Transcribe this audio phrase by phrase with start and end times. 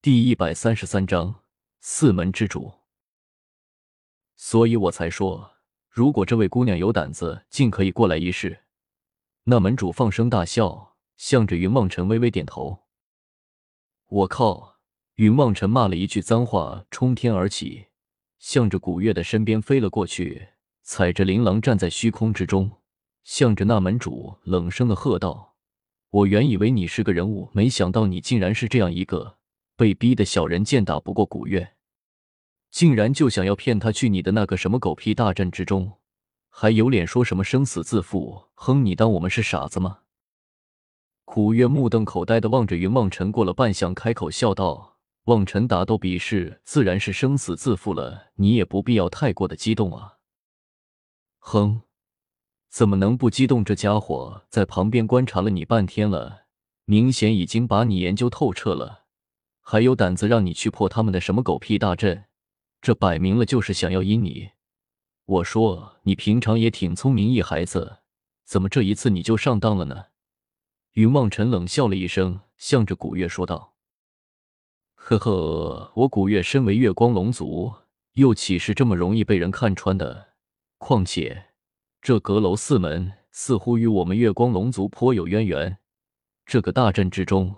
[0.00, 1.42] 第一百三十三章
[1.80, 2.72] 四门之主。
[4.36, 5.56] 所以我才说，
[5.90, 8.60] 如果这位姑娘有胆子，尽可以过来一试。
[9.42, 12.84] 那门主放声大笑，向着云梦辰微微点头。
[14.06, 14.76] 我靠！
[15.16, 17.88] 云梦辰骂了一句脏话，冲天而起，
[18.38, 20.50] 向着古月的身边飞了过去，
[20.84, 22.70] 踩着琳琅站在虚空之中，
[23.24, 25.56] 向着那门主冷声的喝道
[26.10, 29.37] ：“我原以为你是个人物，没想到你竟然是这样一个。”
[29.78, 31.74] 被逼的小人剑打不过古月，
[32.68, 36.00] 竟然就想要骗他去你的那个什么狗屁大阵之中，
[36.48, 38.48] 还有脸说什么生死自负？
[38.54, 40.00] 哼，你当我们是傻子吗？
[41.24, 50.14] 古月目瞪口呆的望着云望尘，过了半晌，开口笑道：“望尘打斗比试，自然是生死自负了，你也不必要太过的激动啊。”
[51.38, 51.82] 哼，
[52.68, 53.64] 怎么能不激动？
[53.64, 56.46] 这家伙在旁边观察了你半天了，
[56.84, 59.04] 明显已经把你研究透彻了。
[59.70, 62.24] 还有胆子让你去破他们的什么狗屁大阵？
[62.80, 64.52] 这摆明了就是想要阴你。
[65.26, 67.98] 我说你平常也挺聪明一孩子，
[68.46, 70.06] 怎么这一次你就上当了呢？
[70.94, 73.74] 云望尘冷笑了一声，向着古月说道
[74.96, 77.70] ：“呵呵，我古月身为月光龙族，
[78.14, 80.28] 又岂是这么容易被人看穿的？
[80.78, 81.50] 况且
[82.00, 85.76] 这阁楼四门似乎与我们月光龙族颇有渊源，
[86.46, 87.54] 这个大阵之中。”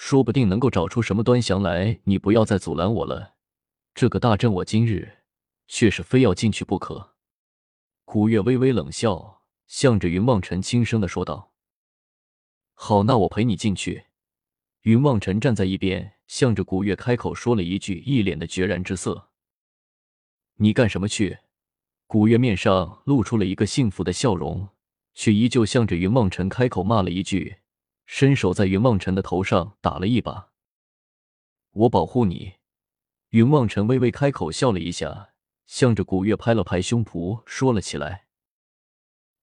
[0.00, 3.34] 说不定能够找出什么端详来，你不要再阻拦我了。
[3.96, 5.24] 这个大阵，我今日
[5.66, 7.16] 却是非要进去不可。
[8.04, 11.52] 古月微微冷笑，向着云望尘轻声的说道
[12.74, 14.04] ：“好，那我陪你进去。”
[14.82, 19.30] 云望尘站在一边，向着古月开口说了一句，一脸的决然之色。
[20.58, 21.38] “你干什么去？”
[22.06, 24.68] 古月面上露出了一个幸福的笑容，
[25.12, 27.56] 却依旧向着云望尘开口骂了一句。
[28.10, 30.48] 伸手在云望尘的头上打了一把，
[31.72, 32.54] 我保护你。
[33.28, 35.34] 云望尘微微开口笑了一下，
[35.66, 38.24] 向着古月拍了拍胸脯，说了起来：“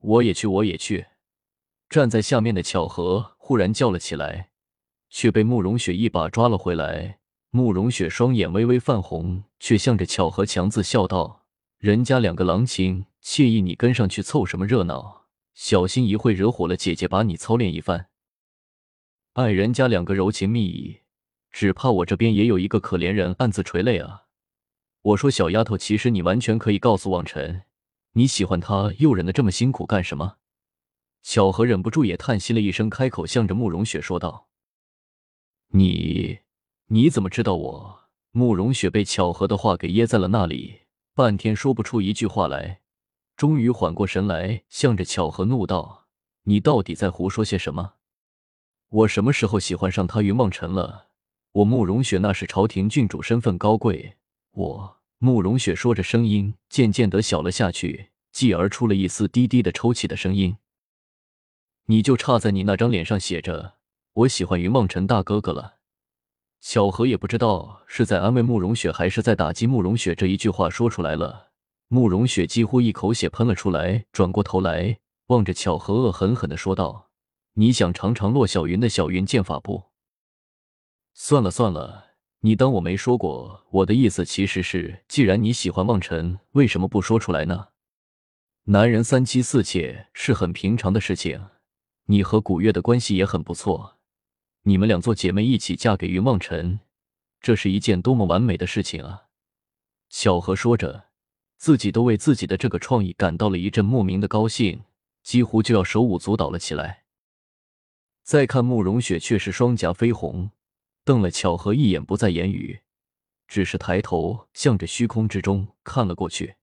[0.00, 1.08] 我也去，我也去。”
[1.90, 4.50] 站在下面的巧合忽然叫了起来，
[5.10, 7.18] 却被慕容雪一把抓了回来。
[7.50, 11.44] 慕容雪双眼微微泛红，却向着巧合强自笑道
[11.78, 15.26] ：“人家两个郎情惬意，你跟上去凑什么热闹？
[15.52, 18.08] 小心一会惹火了姐姐，把你操练一番。”
[19.36, 21.02] 爱人家两个柔情蜜意，
[21.50, 24.22] 只怕我这边也有一个可怜人暗自垂泪啊！
[25.02, 27.64] 我说小丫头，其实你完全可以告诉望尘，
[28.12, 30.36] 你喜欢他，又忍得这么辛苦干什么？
[31.22, 34.48] 巧合忍不住也叹息了一声，开口向着慕容雪说道
[35.68, 36.38] ：“你
[36.86, 40.80] 你怎么知道我？”慕容雪被巧合的话给噎在了那里，
[41.14, 42.80] 半天说不出一句话来，
[43.36, 46.06] 终于缓过神来，向着巧合怒道
[46.44, 47.95] ：“你到底在胡说些什么？”
[48.88, 51.08] 我什么时候喜欢上他云梦辰了？
[51.52, 54.16] 我慕容雪那是朝廷郡主，身份高贵。
[54.52, 60.56] 我慕容雪说着，声音渐渐的小了下去，继而出了一丝低低的抽泣的声音。
[61.86, 63.74] 你就差在你那张脸上写着
[64.14, 65.78] “我喜欢云梦辰大哥哥”了。
[66.60, 70.14] 小何也不知道是在安慰慕容雪，还是在打击慕容雪。
[70.14, 71.48] 这一句话说出来了，
[71.88, 77.05] 慕容雪几乎一口血喷了出来，转过头来望着巧合，恶狠狠的说道。
[77.58, 79.84] 你想尝尝骆小云的小云剑法不？
[81.14, 82.08] 算了算了，
[82.40, 83.64] 你当我没说过。
[83.70, 87.68] 我的意思其实是，既然你喜欢望尘，为什么不说出来呢？
[88.64, 91.46] 男人三妻四妾是很平常的事情，
[92.04, 93.96] 你和古月的关系也很不错，
[94.64, 96.80] 你们两做姐妹一起嫁给云望尘，
[97.40, 99.28] 这是一件多么完美的事情啊！
[100.10, 101.06] 小何说着，
[101.56, 104.82] 自己都为自己的这个创意感到了一阵莫名的高兴，
[105.22, 107.04] 几乎就要手舞足蹈了起来。
[108.26, 110.50] 再看慕容雪，却是双颊绯红，
[111.04, 112.80] 瞪了巧合一眼，不再言语，
[113.46, 116.56] 只是抬头向着虚空之中看了过去。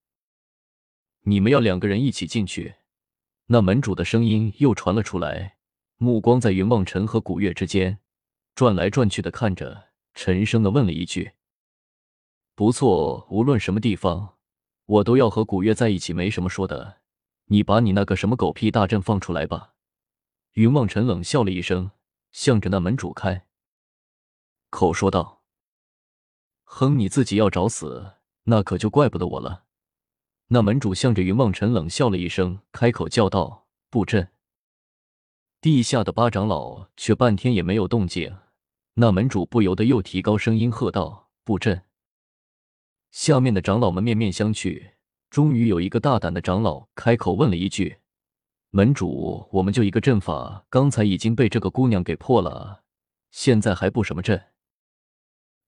[1.22, 2.75] 你们要两个人一起进去？
[3.46, 5.56] 那门主的声音又传了出来，
[5.96, 8.00] 目光在云望尘和古月之间
[8.53, 11.31] 转来转去的看着，沉声的问了一句
[12.55, 14.35] ：“不错，无论什么地方，
[14.85, 16.97] 我都要和古月在一起，没什么说的。
[17.46, 19.70] 你把你那个什么狗屁大阵放出来吧。”
[20.53, 21.91] 云望尘冷笑了一声，
[22.32, 23.47] 向着那门主开
[24.70, 25.41] 口说道
[26.64, 28.14] ：“哼，你自己要找死，
[28.44, 29.66] 那可就怪不得我了。”
[30.50, 34.29] 那门主向着云望尘冷笑了一声，开口叫道：“布阵。”
[35.59, 38.38] 地下的八长老却半天也没有动静。
[38.96, 41.84] 那门主不由得又提高声音喝道：“布阵！”
[43.09, 44.91] 下面的长老们面面相觑，
[45.32, 47.97] 终于有一个大胆的长老开口问了一句。
[48.75, 52.81] 门主，我们就一个阵法，刚才已经被这个姑娘给破了，
[53.29, 54.46] 现在还布什么阵？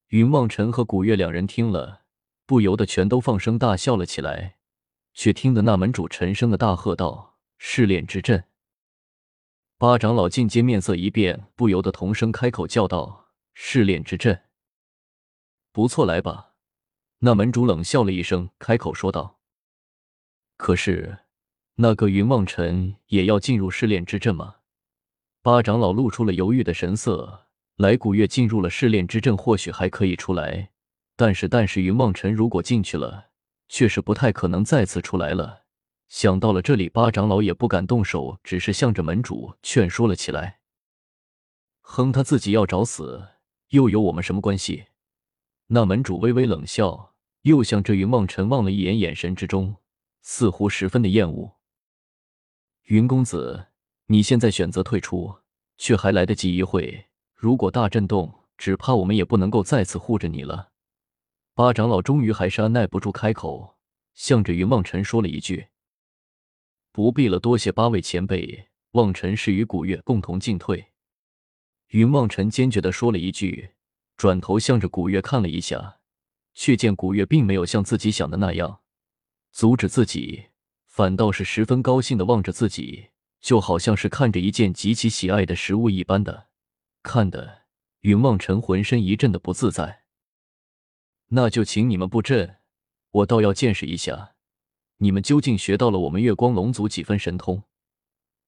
[0.08, 2.02] 云望尘和古月两人听了，
[2.48, 4.58] 不由得全都放声大笑了起来。
[5.14, 8.46] 却听得那门主沉声的大喝道：“试炼之阵！”
[9.78, 14.46] 八长老进阶面色一变，不由得同声开口叫道：“试炼之阵，
[15.72, 16.56] 不错，来吧。”
[17.22, 19.40] 那门主冷笑了一声，开口说道
[20.58, 21.20] ：“可是，
[21.76, 24.56] 那个云望尘也要进入试炼之阵吗？”
[25.42, 27.44] 八长老露出了犹豫的神色。
[27.78, 30.72] 来古月进入了试炼之阵，或许还可以出来，
[31.18, 33.32] 但是，但是云望尘如果进去了，
[33.68, 35.64] 却是不太可能再次出来了。
[36.08, 40.60] 想到了这里，八长老也不敢动手，只是向着门主劝说了起来。
[41.82, 43.28] 哼，他自己要找死，
[43.72, 44.86] 又有我们什么关系？
[45.68, 49.76] 那门主微微冷笑，又向着云望尘望了一眼，眼神之中
[50.22, 51.58] 似乎十分的厌恶。
[52.86, 53.66] 云公子，
[54.06, 55.38] 你现在选择退出，
[55.76, 57.08] 却还来得及一会。
[57.34, 60.70] 如果大震动，只怕我们也不能够再次护着你了。
[61.56, 63.78] 八长老终于还是按耐不住开口，
[64.14, 65.70] 向着云望尘说了一句
[66.94, 70.94] ：“不必了，多谢八位前辈。”望尘是与古月共同进退。
[71.88, 73.72] 云望尘坚决的说了一句，
[74.16, 75.98] 转头向着古月看了一下，
[76.54, 78.80] 却见古月并没有像自己想的那样
[79.52, 80.46] 阻止自己，
[80.96, 83.10] 反倒是十分高兴的望着自己，
[83.42, 86.48] 就好像是看着一件极其喜爱的食物一般的。
[87.04, 87.64] 看的
[88.00, 90.04] 云望尘浑身一阵的不自在，
[91.32, 92.60] 那就请你们布阵，
[93.12, 94.36] 我倒要见识一下，
[95.00, 97.64] 你们究竟学到了我们月光龙族几分神通。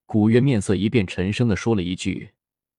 [0.06, 2.30] 古月面色一变，沉声的说了一句。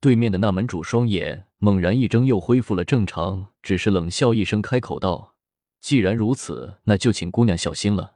[0.02, 5.36] 对面的那门主双眼猛然一睁，又恢复了正常，只是冷笑一声，开口道
[5.80, 8.16] ：“既然如此，那就请姑娘小心了。”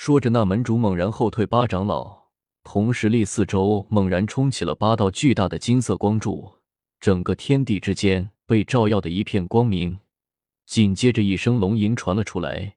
[0.00, 2.28] 说着，那门主猛然后退八长老。
[2.62, 6.54] 同时，立四周猛然冲起了八道巨大的金色光柱，
[7.00, 9.98] 整个天地之间被照耀的一片光明。
[10.66, 12.76] 紧接着，一声龙吟传了出来，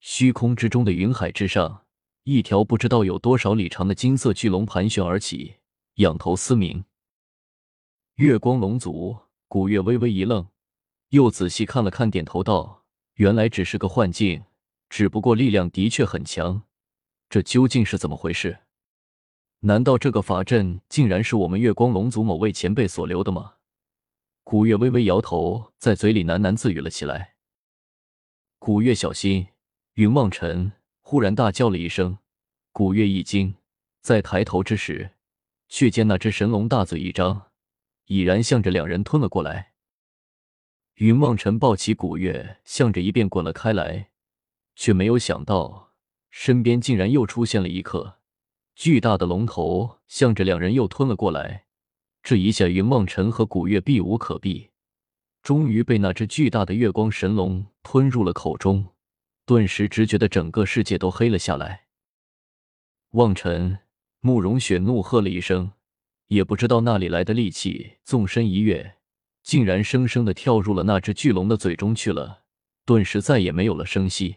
[0.00, 1.82] 虚空之中的云海之上，
[2.24, 5.56] 一条不知道有多少里长的金色巨龙盘旋而起，
[5.96, 6.82] 仰头嘶鸣。
[8.14, 9.14] 月光龙族
[9.46, 10.46] 古月微微一愣，
[11.10, 12.84] 又仔细看了看，点头道
[13.16, 14.42] ：“原来只是个幻境，
[14.92, 16.64] 只不过力量的确很强。
[17.30, 18.58] 这究竟是怎么回事？”
[19.60, 23.54] 难道这个法阵竟然是我们月光龙族某位前辈所留的吗？
[24.44, 27.36] 古月微微摇头，在嘴里喃喃自语了起来。
[28.58, 29.46] 古月小心！
[29.94, 32.18] 云望尘忽然大叫了一声。
[32.70, 33.54] 古月一惊，
[34.02, 35.12] 在抬头之时，
[35.70, 37.50] 却见那只神龙大嘴一张，
[38.08, 39.72] 已然向着两人吞了过来。
[40.96, 44.10] 云望尘抱起古月，向着一边滚了开来，
[44.74, 45.92] 却没有想到
[46.30, 48.18] 身边竟然又出现了一颗。
[48.74, 51.66] 巨大的龙头向着两人又吞了过来，
[52.22, 54.70] 这一下云梦尘和古月避无可避，
[55.42, 58.86] 终于被那只巨大的月光神龙吞入了口中，
[59.44, 61.86] 顿时只觉得整个世界都黑了下来。
[63.10, 63.78] 望尘，
[64.20, 65.72] 慕容雪怒喝了一声，
[66.28, 68.96] 也不知道哪里来的力气，纵身一跃，
[69.42, 72.44] 竟然生生的跳入了那只巨龙的嘴中去了，
[72.86, 74.36] 顿时再也没有了声息。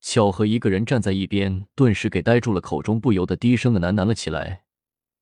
[0.00, 4.64] 小何，一个人站在一边，顿时给呆住了，口中不由得低声的喃喃了起来：“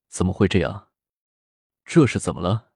[0.07, 0.89] 怎么会这样？
[1.83, 2.69] 这是怎么了？”